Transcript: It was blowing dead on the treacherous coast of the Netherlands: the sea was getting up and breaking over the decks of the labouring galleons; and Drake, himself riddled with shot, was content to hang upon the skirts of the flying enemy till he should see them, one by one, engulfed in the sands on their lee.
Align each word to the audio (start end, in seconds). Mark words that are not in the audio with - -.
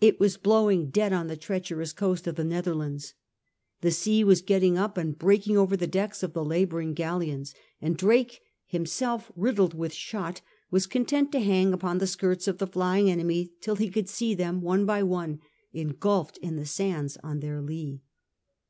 It 0.00 0.18
was 0.18 0.38
blowing 0.38 0.88
dead 0.88 1.12
on 1.12 1.26
the 1.26 1.36
treacherous 1.36 1.92
coast 1.92 2.26
of 2.26 2.36
the 2.36 2.44
Netherlands: 2.44 3.12
the 3.82 3.90
sea 3.90 4.24
was 4.24 4.40
getting 4.40 4.78
up 4.78 4.96
and 4.96 5.18
breaking 5.18 5.58
over 5.58 5.76
the 5.76 5.86
decks 5.86 6.22
of 6.22 6.32
the 6.32 6.42
labouring 6.42 6.94
galleons; 6.94 7.54
and 7.78 7.94
Drake, 7.94 8.40
himself 8.64 9.30
riddled 9.36 9.74
with 9.74 9.92
shot, 9.92 10.40
was 10.70 10.86
content 10.86 11.30
to 11.32 11.40
hang 11.40 11.74
upon 11.74 11.98
the 11.98 12.06
skirts 12.06 12.48
of 12.48 12.56
the 12.56 12.66
flying 12.66 13.10
enemy 13.10 13.52
till 13.60 13.76
he 13.76 13.90
should 13.90 14.08
see 14.08 14.34
them, 14.34 14.62
one 14.62 14.86
by 14.86 15.02
one, 15.02 15.40
engulfed 15.74 16.38
in 16.38 16.56
the 16.56 16.64
sands 16.64 17.18
on 17.22 17.40
their 17.40 17.60
lee. 17.60 18.00